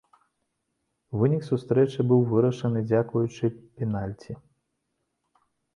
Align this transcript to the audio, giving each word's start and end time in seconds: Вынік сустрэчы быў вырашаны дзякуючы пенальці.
Вынік 1.23 1.43
сустрэчы 1.51 2.07
быў 2.13 2.21
вырашаны 2.33 2.79
дзякуючы 2.89 3.45
пенальці. 3.77 4.33